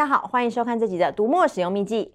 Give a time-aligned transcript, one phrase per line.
[0.00, 2.14] 家好，欢迎收看这集的读墨使用秘籍。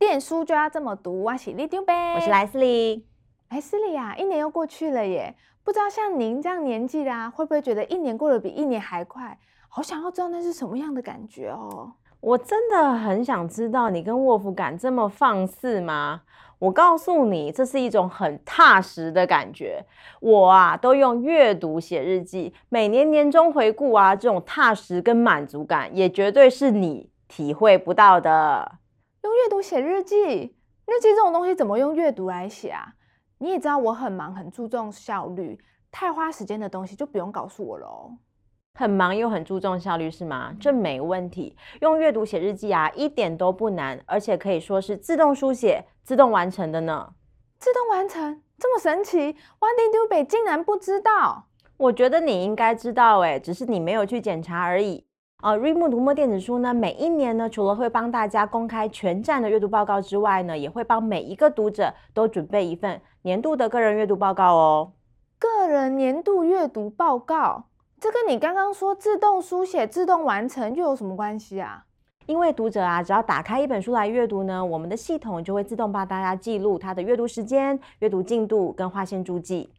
[0.00, 3.06] 电书就要这么读，我是里长伯，我是莱斯利。
[3.50, 9.38] 莱斯利啊，一年又过去了耶，不知道像您这样年纪的啊，会不会觉得一年过得比一年还快？
[9.68, 11.92] 好想要知道那是什么样的感觉哦。
[12.18, 16.22] 我真的很想知道，你跟沃夫敢这么放肆吗？
[16.58, 19.86] 我告诉你，这是一种很踏实的感觉。
[20.18, 28.72] 我啊，都用阅读写日记，每年年终回顾啊，这种踏实跟满足感，也绝对是你体会不到的。
[29.22, 32.94] 用阅读写日记，日记这种东西怎么用阅读来写啊？
[33.38, 35.58] 你也知道我很忙，很注重效率，
[35.92, 38.18] 太花时间的东西就不用告诉我了哦。
[38.74, 40.52] 很忙又很注重效率是吗？
[40.60, 41.56] 这没问题。
[41.80, 47.14] 用阅读写日记啊，一点都不难，而且可以说是自动书写、自动完成的呢。
[47.58, 51.46] 自动完成这么神奇，我里长伯竟然不知道。
[51.76, 55.06] 我觉得你应该知道诶，只是你没有去检查而已。
[55.42, 64.92] 呃，Readmoo 读墨电子书呢，每一年呢，除了会帮大家公开全站的阅读报告之外呢，也会帮每一个读者都准备一份年度的个人阅读报告哦。
[65.38, 67.64] 个人年度阅读报告。
[67.98, 71.84] 这跟你刚刚说自动书写、自动完成又有什么关系啊？
[72.26, 79.70] 因为读者啊，只要打开一本书来阅读呢，我们的系统就会自动帮大家记录他的阅读时间、阅读进度跟划线注记。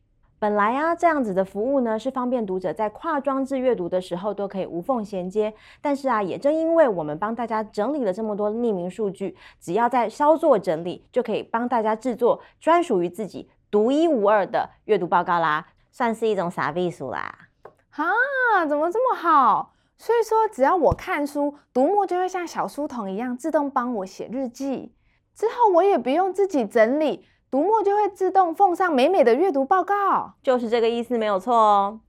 [0.42, 5.54] 本来啊，这样子的服务呢，是方便读者在跨装置阅读的时候都可以无缝衔接。
[5.84, 17.50] 但是啊，也正因为我们帮大家整理了这么多匿名数据，只要在稍作整理，就可以帮大家制作专属于自己独一无二的阅读报告啦，算是一种 service 啦。
[17.92, 19.76] 啊，怎么这么好？
[19.96, 24.96] 所以说，只要我看书，读墨就会像小书童一样自动帮我写日记，
[25.36, 32.00] 之后我也不用自己整理，读墨就会自动奉上美美的阅读报告，就是这个意思，没有错哦。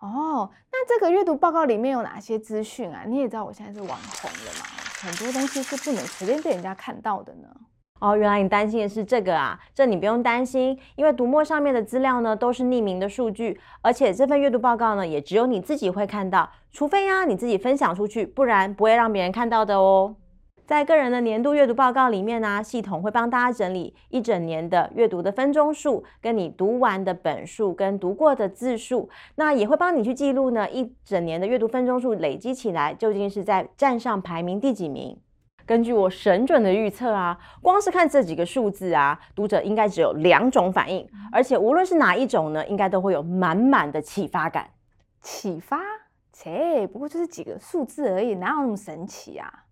[0.00, 3.04] 哦，那这个阅读报告里面有哪些资讯啊？
[3.06, 4.66] 你也知道我现在是网红了嘛，
[5.00, 7.48] 很多东西是不能随便被人家看到的呢。
[8.00, 20.16] 哦，原来你担心的是这个啊，这你不用担心，因为读墨上面的资料呢都是匿名的数据，而且这份阅读报告呢也只有你自己会看到，除非呀你自己分享出去，不然不会让别人看到的哦。
[20.70, 35.18] 在个人的年度阅读报告里面呢，系统会帮大家整理一整年的阅读的分钟数，跟你读完的本数跟读过的字数，那也会帮你去记录呢一整年的阅读分钟数累积起来究竟是在站上排名第几名。
[35.66, 44.70] 根据我神准的预测啊，光是看这几个数字啊，读者应该只有两种反应，而且无论是哪一种呢，应该都会有满满的启发感。
[45.20, 45.80] 启发？
[46.32, 49.64] 切，不过就是几个数字而已，哪有那么神奇啊？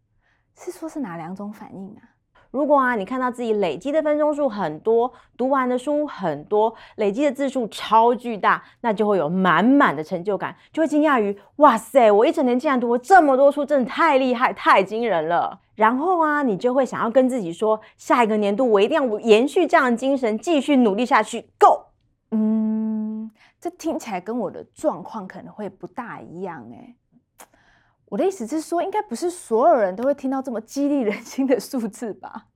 [0.59, 2.03] 是说是哪两种反应啊？
[2.51, 15.61] 如果啊，你看到自己累积的分钟数很多，读完的书很多，累积的字数超巨大，那就会有满满的成就感，就会惊讶于哇塞，我一整年竟然读了这么多书，真的太厉害，太惊人了。
[15.75, 21.51] 然后啊，你就会想要跟自己说，下一个年度我一定要延续这样的精神，继续努力下去。
[21.59, 21.85] Go！
[22.31, 23.31] 嗯，
[23.61, 26.97] 这听起来跟我的状况可能会不大一样诶。
[28.11, 32.47] 我的意思是说，应该不是所有人都会听到这么激励人心的数字吧？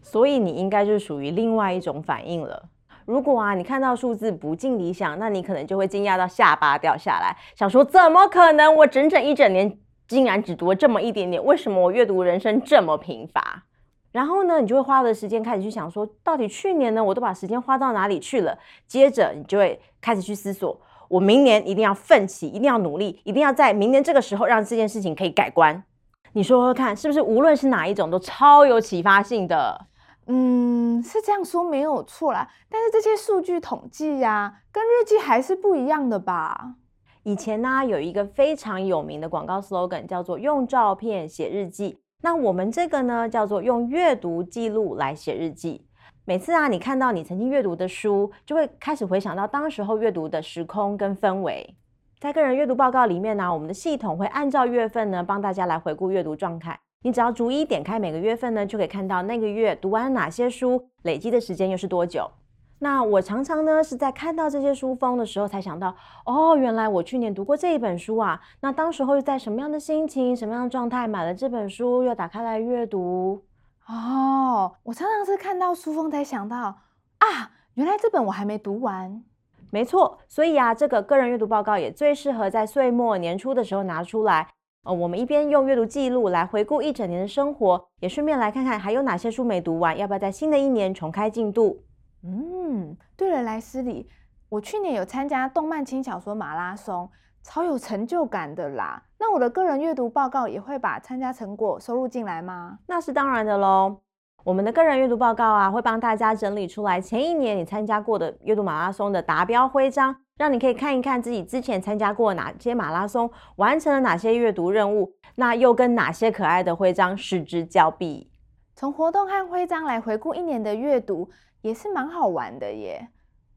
[0.00, 2.68] 所以你应该就是属于另外一种反应了。
[3.04, 8.72] 如果啊，你看到数字不尽理想，那你可能就会惊讶到下巴掉下来，想说怎么可能？
[8.76, 9.76] 我整整一整年
[10.06, 13.64] 竟然只读了这么一点点，为什么我阅读人生这么贫乏？
[14.12, 18.56] 然后呢，你就会花的时间开始去想说，到底去年呢，我都把时间花到哪里去了？
[18.86, 20.80] 接着你就会开始去思索。
[21.12, 25.84] 我明年一定要奋起，一定要努力，一定要在明年这个时候让这件事情可以改观。
[26.32, 29.88] 你说说看，是不是无论是哪一种都超有启发性的？
[30.26, 32.48] 嗯，是这样说没有错啦。
[32.70, 36.76] 但是这些数据统计呀，跟日记还是不一样的吧？
[37.24, 45.84] 以前呢，有一个非常有名的广告 slogan 叫做“用照片写日记”，那我们这个呢叫做“用阅读记录来写日记”。
[46.24, 51.74] 每次啊，你看到你曾经阅读的书，就会开始回想到当时候阅读的时空跟氛围。
[52.20, 56.78] 在个人阅读报告里面呢，我们的系统会按照月份呢，帮大家来回顾阅读状态。
[57.02, 62.30] 你只要逐一点开每个月份呢，就可以看到那个月读完哪些书，累积的时间又是多久。
[62.78, 65.92] 那我常常呢是在看到这些书封的时候，才想到，
[66.24, 68.40] 哦，原来我去年读过这一本书啊。
[68.60, 73.42] 那当时候又在什么样的心情、什么样的状态买了这本书，又打开来阅读。
[73.86, 76.78] 哦，我常常是看到书封才想到
[77.18, 79.24] 啊，原来这本我还没读完。
[79.70, 84.48] 没错，所以啊，这个个人阅读报告也最适合在岁末年初的时候拿出来。
[84.84, 91.84] 呃，我们一边用阅读记录来回顾一整年的生活，也顺便来看看还有哪些书没读完，要不要在新的一年重开进度。
[92.22, 94.08] 嗯，对了，莱斯里，
[94.48, 97.08] 我去年有参加动漫轻小说马拉松，
[97.42, 99.02] 超有成就感的啦。
[99.18, 102.78] 那我的个人阅读报告也会把参加成果收入进来吗？
[102.86, 103.98] 那是当然的喽。
[104.44, 118.32] 我们的个人阅读报告啊，会帮大家整理出来前一年你参加过的阅读马拉松的达标徽章，让你可以看一看自己之前参加过哪些马拉松，完成了哪些阅读任务，那又跟哪些可爱的徽章失之交臂。
[118.74, 121.30] 从活动和徽章来回顾一年的阅读，
[121.60, 123.10] 也是蛮好玩的耶。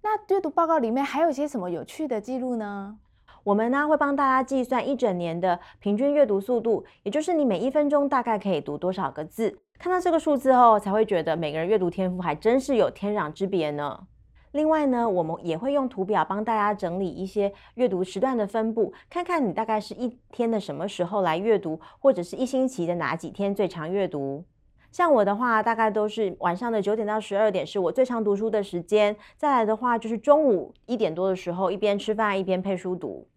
[0.04, 3.00] 那阅读报告里面还有些什么有趣的记录呢？
[3.46, 9.60] 我们呢会帮大家计算一整年的平均阅读速度，也就是你每一分钟大概可以读多少个字。
[9.78, 14.08] 看到这个数字后，才会觉得每个人阅读天赋还真是有天壤之别呢。
[14.54, 24.44] 另外呢，我们也会用图表帮大家整理一些阅读时段的分布，看看你大概是一天的什么时候来阅读，或者是一星期的哪几天最常阅读。
[24.92, 33.28] 像我的话，大概都是晚上的九点到十二点是我最常读书的时间，再来的话就是中午一点多的时候，一边吃饭一边配书读。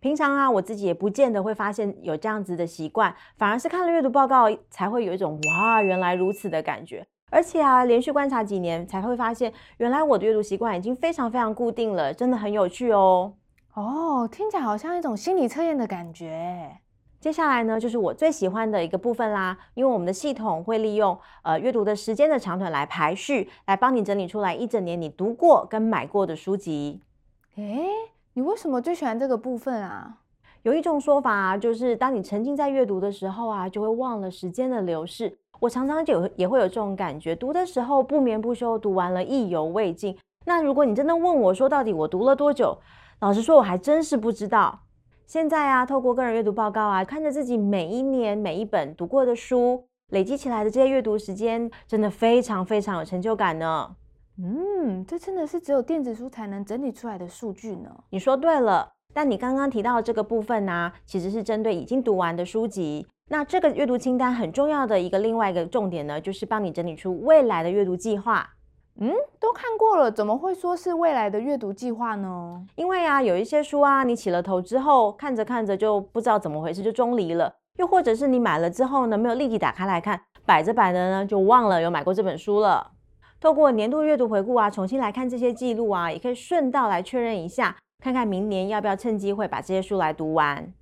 [0.00, 7.06] 平常啊，我自己也不见得会发现有这样子的习惯，反而是看了阅读报告才会有一种哇，原来如此的感觉。
[7.30, 13.34] 而且啊，连续观察几年才会发现，原来我的阅读习惯已经非常非常固定了，真的很有趣哦。
[13.74, 16.78] 哦，听起来好像一种心理测验的感觉。
[17.20, 27.02] 接下来呢，就是我最喜欢的一个部分啦，因为我们的系统会利用呃阅读的时间的长短来排序，来帮你整理出来一整年你读过跟买过的书籍。
[27.56, 27.88] 诶。
[28.38, 30.16] 你为什么最喜欢这个部分啊？
[30.62, 35.36] 有一种说法啊，就是当你沉浸在阅读的时候啊，就会忘了时间的流逝。
[35.58, 40.16] 我常常就也会有这种感觉，读的时候不眠不休，读完了意犹未尽。
[40.46, 42.78] 那如果你真的问我说，到底我读了多久？
[43.18, 44.82] 老实说，我还真是不知道。
[45.26, 53.96] 现在啊，透过个人阅读报告啊，看着自己每一年每一本读过的书，累积起来的这些阅读时间，真的非常非常有成就感呢。
[54.40, 57.90] 嗯，这真的是只有电子书才能整理出来的数据呢。
[58.10, 63.06] 你说对了，但你刚刚提到的这个部分呢、啊，其实是针对已经读完的书籍。
[63.30, 68.48] 那这个阅读清单很重要的一个另外一个重点呢，就是帮你整理出未来的阅读计划。
[69.00, 72.64] 嗯，都看过了，怎么会说是未来的阅读计划呢？
[72.76, 82.92] 因为啊，有一些书啊，你起了头之后，看着看着就不知道怎么回事就中离了；又或者是你买了之后呢，没有立即打开来看，摆着摆着呢，就忘了有买过这本书了。
[83.40, 90.72] 透过年度阅读回顾啊，重新来看这些记录啊，也可以顺道来确认一下，看看明年要不要趁机会把这些书来读完。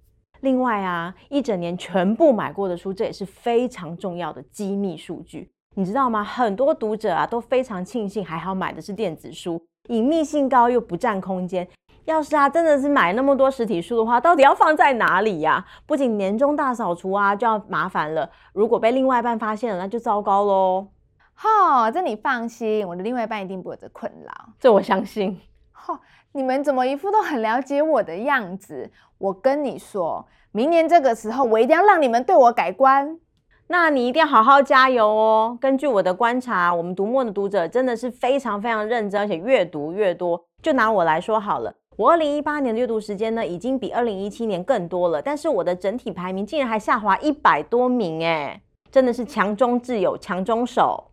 [0.40, 6.24] 另外啊，一整年全部买过的书，这也是非常重要的机密数据，你知道吗？
[6.24, 11.68] 很多读者啊都非常庆幸还好买的是电子书，隐秘性高又不占空间。
[12.06, 15.62] 要是啊真的是买那么多实体书的话，到底要放在哪里呀？
[15.84, 20.86] 不仅年终大扫除啊就要麻烦了，如果被另外一半发现了，那就糟糕喽。
[21.38, 24.32] 哈、哦，这你放心，我的另外一半一定不会有这困扰。
[24.58, 25.38] 这我相信。
[25.70, 26.00] 哈、哦，
[26.32, 28.90] 你们怎么一副都很了解我的样子？
[29.18, 33.20] 我跟你说，明年这个时候，我一定要让你们对我改观。
[33.68, 35.58] 那你一定要好好加油哦。
[35.60, 40.42] 根据我的观察，我们读墨的读者真的是非常非常认真，而且越读越多。
[40.62, 48.60] 就拿我来说好了，我二零一八年的阅读时间呢，已经比二零一七年更多了，但是我的整体排名竟然还下滑一百多名，哎，
[48.90, 51.10] 真的是强中自有强中手。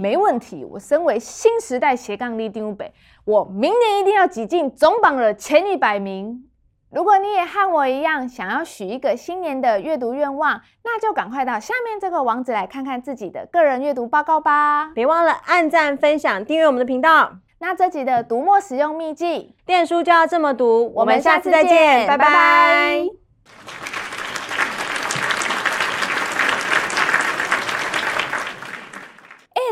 [0.00, 2.86] 没问题，我身为新时代斜杠里长伯，
[3.26, 6.44] 我明年一定要挤进总榜的前一百名。
[6.90, 14.90] 如果你也和我一样想要许一个新年的阅读愿望，那就赶快到下面这个网址来看看自己的个人阅读报告吧。
[14.94, 17.32] 别忘了按赞、分享、订阅我们的频道。
[17.58, 20.90] 那这集的读墨使用秘籍，电书就要这么读。
[20.94, 22.24] 我们下次再见，拜拜。
[22.24, 23.89] 拜拜。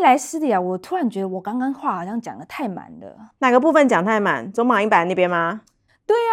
[0.09, 3.15] 莱斯里啊，我突然觉得我刚刚话好像讲的太满了。
[3.41, 4.51] 哪个部分讲太满？
[4.51, 5.61] 总榜一百那边吗？
[6.07, 6.33] 对啊，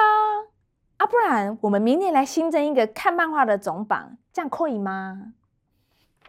[0.96, 5.34] 啊，不然我们明年来新增一个看漫画的总榜，这样可以吗？